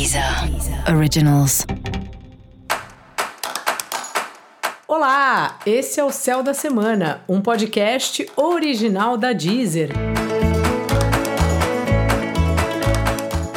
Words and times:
Deezer 0.00 0.24
Originals. 0.96 1.66
Olá, 4.88 5.58
esse 5.66 6.00
é 6.00 6.04
o 6.04 6.10
Céu 6.10 6.42
da 6.42 6.54
Semana, 6.54 7.20
um 7.28 7.42
podcast 7.42 8.26
original 8.34 9.18
da 9.18 9.34
Deezer. 9.34 9.90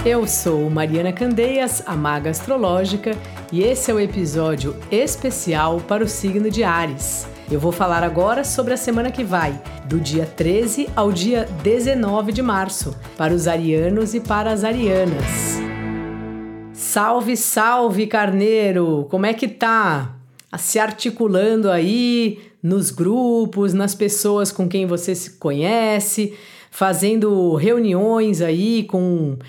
Eu 0.06 0.28
sou 0.28 0.70
Mariana 0.70 1.14
Candeias, 1.14 1.82
a 1.86 1.96
maga 1.96 2.32
astrológica, 2.32 3.18
e 3.50 3.64
esse 3.64 3.90
é 3.90 3.94
o 3.94 4.00
episódio 4.02 4.78
especial 4.92 5.80
para 5.80 6.04
o 6.04 6.10
signo 6.10 6.52
de 6.52 6.62
Ares. 6.62 7.26
Eu 7.50 7.60
vou 7.62 7.72
falar 7.72 8.04
agora 8.04 8.44
sobre 8.44 8.74
a 8.74 8.78
semana 8.78 9.10
que 9.10 9.24
vai, 9.24 9.58
do 9.86 9.98
dia 9.98 10.26
13 10.26 10.90
ao 10.94 11.10
dia 11.10 11.48
19 11.64 12.34
de 12.34 12.42
março, 12.42 12.94
para 13.18 13.34
os 13.34 13.48
arianos 13.48 14.14
e 14.14 14.20
para 14.20 14.52
as 14.52 14.66
arianas. 14.66 15.73
Salve, 16.94 17.36
salve, 17.36 18.06
carneiro! 18.06 19.08
Como 19.10 19.26
é 19.26 19.34
que 19.34 19.48
tá? 19.48 20.16
Se 20.60 20.78
articulando 20.78 21.72
aí 21.72 22.38
nos 22.62 22.92
grupos, 22.92 23.74
nas 23.74 23.96
pessoas 23.96 24.52
com 24.52 24.70
quem 24.70 24.86
você 24.86 25.16
se 25.16 25.32
conhece, 25.40 26.36
fazendo 26.70 27.56
reuniões 27.56 28.42
aí 28.42 28.84
com 28.84 29.40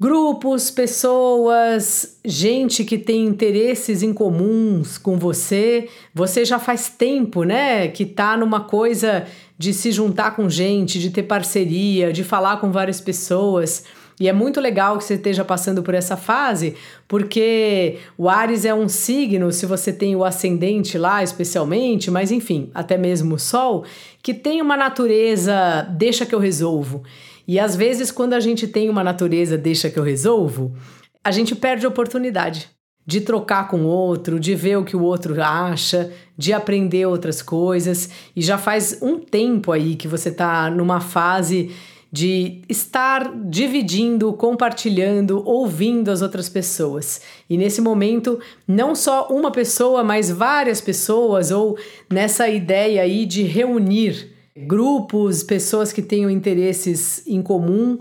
grupos, 0.00 0.70
pessoas, 0.70 2.20
gente 2.24 2.82
que 2.84 2.96
tem 2.96 3.26
interesses 3.26 4.02
em 4.02 4.14
comuns 4.14 4.96
com 4.96 5.18
você. 5.18 5.90
Você 6.14 6.42
já 6.42 6.58
faz 6.58 6.88
tempo, 6.88 7.44
né, 7.44 7.88
que 7.88 8.06
tá 8.06 8.34
numa 8.34 8.60
coisa 8.60 9.26
de 9.58 9.74
se 9.74 9.92
juntar 9.92 10.34
com 10.34 10.48
gente, 10.48 10.98
de 10.98 11.10
ter 11.10 11.24
parceria, 11.24 12.14
de 12.14 12.24
falar 12.24 12.56
com 12.62 12.72
várias 12.72 12.98
pessoas. 12.98 13.84
E 14.18 14.28
é 14.28 14.32
muito 14.32 14.60
legal 14.60 14.96
que 14.96 15.04
você 15.04 15.14
esteja 15.14 15.44
passando 15.44 15.82
por 15.82 15.94
essa 15.94 16.16
fase, 16.16 16.76
porque 17.08 17.98
o 18.16 18.28
Ares 18.28 18.64
é 18.64 18.72
um 18.72 18.88
signo, 18.88 19.50
se 19.50 19.66
você 19.66 19.92
tem 19.92 20.14
o 20.14 20.24
ascendente 20.24 20.96
lá 20.96 21.22
especialmente, 21.22 22.10
mas 22.10 22.30
enfim, 22.30 22.70
até 22.74 22.96
mesmo 22.96 23.34
o 23.34 23.38
Sol, 23.38 23.84
que 24.22 24.32
tem 24.32 24.62
uma 24.62 24.76
natureza 24.76 25.86
deixa 25.90 26.24
que 26.24 26.34
eu 26.34 26.38
resolvo. 26.38 27.02
E 27.46 27.58
às 27.58 27.76
vezes, 27.76 28.10
quando 28.10 28.34
a 28.34 28.40
gente 28.40 28.66
tem 28.66 28.88
uma 28.88 29.04
natureza 29.04 29.58
deixa 29.58 29.90
que 29.90 29.98
eu 29.98 30.02
resolvo, 30.02 30.74
a 31.22 31.30
gente 31.30 31.54
perde 31.54 31.84
a 31.84 31.88
oportunidade 31.88 32.70
de 33.06 33.20
trocar 33.20 33.68
com 33.68 33.82
o 33.82 33.86
outro, 33.86 34.40
de 34.40 34.54
ver 34.54 34.78
o 34.78 34.84
que 34.84 34.96
o 34.96 35.02
outro 35.02 35.40
acha, 35.42 36.10
de 36.38 36.52
aprender 36.52 37.06
outras 37.06 37.42
coisas. 37.42 38.08
E 38.34 38.40
já 38.40 38.56
faz 38.56 38.98
um 39.02 39.18
tempo 39.18 39.72
aí 39.72 39.94
que 39.94 40.08
você 40.08 40.30
está 40.30 40.70
numa 40.70 41.00
fase 41.00 41.70
de 42.14 42.62
estar 42.68 43.34
dividindo, 43.34 44.32
compartilhando, 44.34 45.42
ouvindo 45.44 46.12
as 46.12 46.22
outras 46.22 46.48
pessoas. 46.48 47.20
E 47.50 47.58
nesse 47.58 47.80
momento, 47.80 48.38
não 48.68 48.94
só 48.94 49.26
uma 49.32 49.50
pessoa, 49.50 50.04
mas 50.04 50.30
várias 50.30 50.80
pessoas, 50.80 51.50
ou 51.50 51.76
nessa 52.08 52.48
ideia 52.48 53.02
aí 53.02 53.26
de 53.26 53.42
reunir 53.42 54.32
grupos, 54.56 55.42
pessoas 55.42 55.92
que 55.92 56.00
tenham 56.00 56.30
interesses 56.30 57.26
em 57.26 57.42
comum 57.42 57.98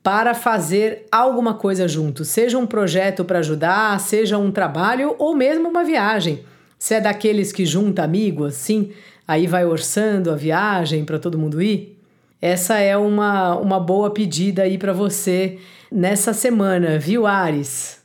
para 0.00 0.32
fazer 0.32 1.04
alguma 1.10 1.54
coisa 1.54 1.88
junto, 1.88 2.24
seja 2.24 2.56
um 2.56 2.68
projeto 2.68 3.24
para 3.24 3.40
ajudar, 3.40 3.98
seja 3.98 4.38
um 4.38 4.52
trabalho 4.52 5.16
ou 5.18 5.34
mesmo 5.34 5.68
uma 5.68 5.82
viagem. 5.82 6.44
Se 6.78 6.94
é 6.94 7.00
daqueles 7.00 7.50
que 7.50 7.66
junta 7.66 8.04
amigos, 8.04 8.54
assim, 8.54 8.92
aí 9.26 9.48
vai 9.48 9.64
orçando 9.66 10.30
a 10.30 10.36
viagem 10.36 11.04
para 11.04 11.18
todo 11.18 11.36
mundo 11.36 11.60
ir, 11.60 11.95
essa 12.40 12.78
é 12.78 12.96
uma, 12.96 13.56
uma 13.56 13.80
boa 13.80 14.10
pedida 14.10 14.62
aí 14.62 14.76
para 14.76 14.92
você 14.92 15.58
nessa 15.90 16.34
semana, 16.34 16.98
viu, 16.98 17.26
Ares? 17.26 18.04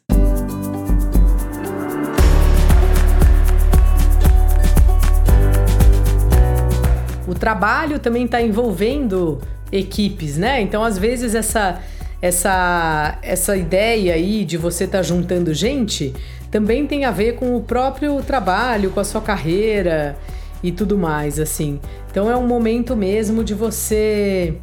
O 7.27 7.35
trabalho 7.35 7.99
também 7.99 8.25
está 8.25 8.41
envolvendo 8.41 9.41
equipes, 9.71 10.37
né? 10.37 10.61
Então, 10.61 10.83
às 10.83 10.97
vezes, 10.97 11.35
essa, 11.35 11.81
essa, 12.21 13.17
essa 13.21 13.57
ideia 13.57 14.13
aí 14.13 14.45
de 14.45 14.55
você 14.55 14.85
estar 14.85 14.99
tá 14.99 15.03
juntando 15.03 15.53
gente 15.53 16.13
também 16.49 16.87
tem 16.87 17.03
a 17.05 17.11
ver 17.11 17.35
com 17.35 17.55
o 17.55 17.61
próprio 17.61 18.21
trabalho, 18.21 18.91
com 18.91 18.99
a 18.99 19.03
sua 19.03 19.21
carreira 19.21 20.17
e 20.63 20.71
tudo 20.71 20.97
mais, 20.97 21.39
assim. 21.39 21.79
Então 22.09 22.29
é 22.29 22.35
um 22.35 22.45
momento 22.45 22.95
mesmo 22.95 23.43
de 23.43 23.53
você 23.53 24.57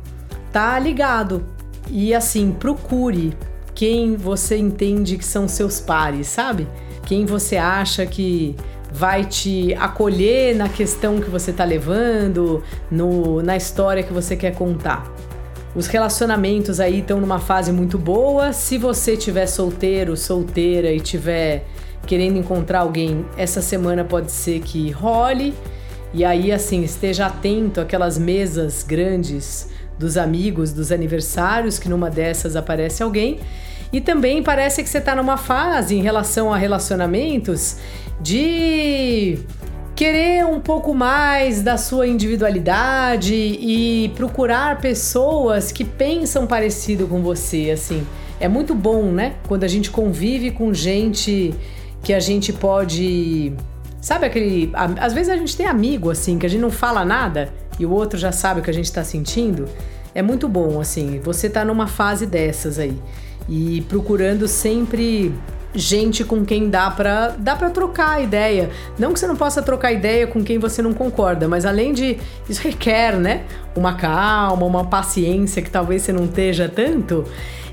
tá 0.52 0.78
ligado 0.78 1.44
e 1.90 2.14
assim, 2.14 2.52
procure 2.52 3.34
quem 3.74 4.16
você 4.16 4.56
entende 4.56 5.16
que 5.16 5.24
são 5.24 5.46
seus 5.46 5.80
pares, 5.80 6.26
sabe? 6.26 6.66
Quem 7.06 7.24
você 7.24 7.56
acha 7.56 8.04
que 8.04 8.56
vai 8.92 9.24
te 9.24 9.74
acolher 9.74 10.56
na 10.56 10.68
questão 10.68 11.20
que 11.20 11.30
você 11.30 11.52
tá 11.52 11.64
levando, 11.64 12.62
no, 12.90 13.42
na 13.42 13.56
história 13.56 14.02
que 14.02 14.12
você 14.12 14.34
quer 14.34 14.54
contar. 14.54 15.10
Os 15.74 15.86
relacionamentos 15.86 16.80
aí 16.80 17.00
estão 17.00 17.20
numa 17.20 17.38
fase 17.38 17.70
muito 17.70 17.98
boa. 17.98 18.52
Se 18.52 18.78
você 18.78 19.16
tiver 19.16 19.46
solteiro, 19.46 20.16
solteira 20.16 20.90
e 20.90 21.00
tiver 21.00 21.66
querendo 22.06 22.38
encontrar 22.38 22.80
alguém, 22.80 23.24
essa 23.36 23.60
semana 23.60 24.02
pode 24.02 24.32
ser 24.32 24.60
que 24.60 24.90
role. 24.90 25.54
E 26.12 26.24
aí, 26.24 26.50
assim, 26.50 26.82
esteja 26.82 27.26
atento 27.26 27.80
àquelas 27.80 28.18
mesas 28.18 28.82
grandes 28.82 29.68
dos 29.98 30.16
amigos, 30.16 30.72
dos 30.72 30.90
aniversários, 30.92 31.78
que 31.78 31.88
numa 31.88 32.08
dessas 32.08 32.56
aparece 32.56 33.02
alguém. 33.02 33.40
E 33.92 34.00
também 34.00 34.42
parece 34.42 34.82
que 34.82 34.88
você 34.88 34.98
está 34.98 35.14
numa 35.14 35.36
fase 35.36 35.96
em 35.96 36.02
relação 36.02 36.52
a 36.52 36.56
relacionamentos 36.56 37.76
de 38.20 39.38
querer 39.94 40.44
um 40.46 40.60
pouco 40.60 40.94
mais 40.94 41.62
da 41.62 41.76
sua 41.76 42.06
individualidade 42.06 43.34
e 43.34 44.12
procurar 44.14 44.80
pessoas 44.80 45.72
que 45.72 45.84
pensam 45.84 46.46
parecido 46.46 47.06
com 47.06 47.22
você, 47.22 47.70
assim. 47.72 48.06
É 48.38 48.46
muito 48.46 48.74
bom, 48.74 49.10
né? 49.10 49.34
Quando 49.48 49.64
a 49.64 49.68
gente 49.68 49.90
convive 49.90 50.52
com 50.52 50.72
gente 50.72 51.52
que 52.02 52.12
a 52.12 52.20
gente 52.20 52.52
pode 52.52 53.52
Sabe 54.00 54.26
aquele. 54.26 54.70
Às 55.00 55.12
vezes 55.12 55.28
a 55.28 55.36
gente 55.36 55.56
tem 55.56 55.66
amigo 55.66 56.10
assim, 56.10 56.38
que 56.38 56.46
a 56.46 56.48
gente 56.48 56.60
não 56.60 56.70
fala 56.70 57.04
nada 57.04 57.52
e 57.78 57.86
o 57.86 57.90
outro 57.90 58.18
já 58.18 58.32
sabe 58.32 58.60
o 58.60 58.62
que 58.62 58.70
a 58.70 58.74
gente 58.74 58.92
tá 58.92 59.02
sentindo. 59.04 59.68
É 60.14 60.22
muito 60.22 60.48
bom, 60.48 60.80
assim, 60.80 61.20
você 61.20 61.48
tá 61.48 61.64
numa 61.64 61.86
fase 61.86 62.26
dessas 62.26 62.78
aí. 62.78 62.98
E 63.48 63.82
procurando 63.88 64.46
sempre 64.48 65.34
gente 65.74 66.24
com 66.24 66.44
quem 66.44 66.68
dá 66.68 66.90
para 66.90 67.28
dá 67.38 67.54
para 67.54 67.70
trocar 67.70 68.22
ideia. 68.22 68.70
Não 68.98 69.12
que 69.12 69.20
você 69.20 69.26
não 69.26 69.36
possa 69.36 69.62
trocar 69.62 69.92
ideia 69.92 70.26
com 70.26 70.42
quem 70.42 70.58
você 70.58 70.82
não 70.82 70.92
concorda, 70.92 71.46
mas 71.46 71.66
além 71.66 71.92
de 71.92 72.18
isso 72.48 72.62
requer, 72.62 73.16
né, 73.16 73.44
uma 73.76 73.94
calma, 73.94 74.64
uma 74.64 74.84
paciência 74.84 75.62
que 75.62 75.70
talvez 75.70 76.02
você 76.02 76.12
não 76.12 76.24
esteja 76.24 76.68
tanto. 76.68 77.24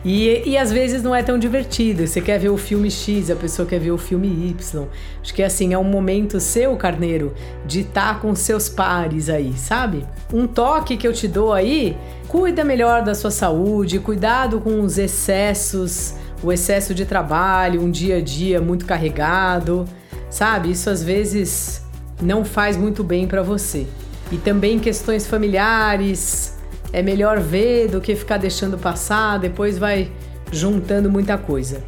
E, 0.05 0.44
e 0.45 0.55
às 0.55 0.72
vezes 0.72 1.01
não 1.01 1.16
é 1.16 1.23
tão 1.23 1.39
divertido. 1.39 2.05
Você 2.05 2.22
quer 2.22 2.38
ver 2.38 2.50
o 2.50 2.57
filme 2.57 2.91
X, 2.91 3.31
a 3.31 3.35
pessoa 3.35 3.67
quer 3.67 3.79
ver 3.79 3.89
o 3.89 3.97
filme 3.97 4.28
Y. 4.28 4.85
Acho 5.19 5.34
que 5.34 5.41
assim, 5.41 5.73
é 5.73 5.78
um 5.79 5.84
momento 5.84 6.39
seu, 6.39 6.78
carneiro, 6.78 7.34
de 7.66 7.79
estar 7.79 8.13
tá 8.13 8.19
com 8.19 8.35
seus 8.35 8.69
pares 8.69 9.29
aí, 9.29 9.53
sabe? 9.57 10.05
Um 10.31 10.45
toque 10.45 10.95
que 10.95 11.07
eu 11.07 11.11
te 11.11 11.28
dou 11.28 11.51
aí, 11.51 11.97
cuida 12.28 12.63
melhor 12.63 13.01
da 13.01 13.16
sua 13.16 13.31
saúde, 13.31 13.97
cuidado 13.97 14.61
com 14.61 14.81
os 14.81 15.00
excessos, 15.00 16.13
o 16.44 16.51
excesso 16.51 16.94
de 16.94 17.06
trabalho, 17.06 17.81
um 17.81 17.90
dia 17.90 18.18
a 18.18 18.22
dia 18.22 18.62
muito 18.62 18.85
carregado, 18.85 19.85
sabe? 20.29 20.72
Isso 20.72 20.90
às 20.90 21.03
vezes 21.03 21.84
não 22.22 22.46
faz 22.46 22.78
muito 22.78 23.03
bem 23.03 23.28
para 23.28 23.41
você. 23.41 23.88
E 24.31 24.38
também 24.38 24.79
questões 24.79 25.28
familiares, 25.28 26.56
é 26.96 27.01
melhor 27.01 27.40
ver 27.40 27.90
do 27.90 28.00
que 28.00 28.16
ficar 28.16 28.38
deixando 28.38 28.78
passar, 28.78 29.38
depois 29.38 29.78
vai 29.78 30.09
juntando 30.51 31.12
muita 31.12 31.38
coisa. 31.38 31.84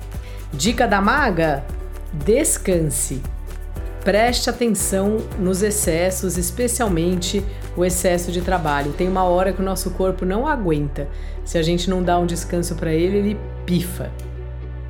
Dica 0.52 0.86
da 0.86 1.02
maga: 1.02 1.64
descanse. 2.12 3.22
Preste 4.04 4.50
atenção 4.50 5.18
nos 5.40 5.62
excessos, 5.62 6.38
especialmente 6.38 7.44
o 7.76 7.84
excesso 7.84 8.32
de 8.32 8.42
trabalho. 8.42 8.94
Tem 8.94 9.08
uma 9.08 9.24
hora 9.24 9.52
que 9.52 9.62
o 9.62 9.66
nosso 9.66 9.92
corpo 9.92 10.26
não 10.26 10.48
aguenta. 10.48 11.08
Se 11.44 11.58
a 11.58 11.62
gente 11.62 11.90
não 11.90 12.04
dá 12.04 12.18
um 12.18 12.26
descanso 12.26 12.76
para 12.76 12.94
ele, 12.94 13.18
ele 13.18 13.40
pifa. 13.66 14.12